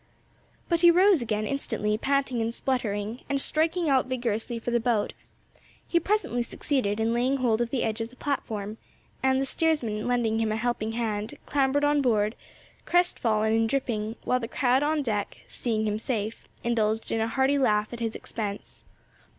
[0.67, 5.13] But he rose again instantly panting and spluttering, and striking out vigorously for the boat;
[5.87, 8.79] he presently succeeded in laying hold of the edge of the platform,
[9.21, 12.33] and, the steersman lending him a helping hand, clambered on board,
[12.83, 17.59] crestfallen and dripping, while the crowd on deck, seeing him safe, indulged in a hearty
[17.59, 18.83] laugh at his expense.